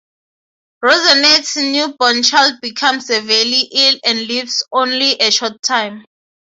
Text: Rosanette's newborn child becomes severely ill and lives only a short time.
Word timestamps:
Rosanette's 0.81 1.57
newborn 1.57 2.23
child 2.23 2.59
becomes 2.59 3.05
severely 3.05 3.69
ill 3.71 3.99
and 4.03 4.27
lives 4.27 4.65
only 4.71 5.11
a 5.19 5.29
short 5.29 5.61
time. 5.61 6.03